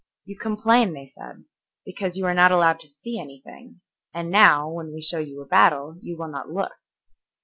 "You 0.25 0.35
complain," 0.35 0.93
they 0.93 1.05
said, 1.05 1.45
"because 1.85 2.17
you 2.17 2.25
are 2.25 2.33
not 2.33 2.51
allowed 2.51 2.79
to 2.79 2.87
see 2.89 3.19
anything, 3.19 3.81
and 4.15 4.31
now, 4.31 4.67
when 4.67 4.91
we 4.91 4.99
show 4.99 5.19
you 5.19 5.41
a 5.41 5.45
battle, 5.45 5.99
you 6.01 6.17
will 6.17 6.29
not 6.31 6.49
look." 6.49 6.71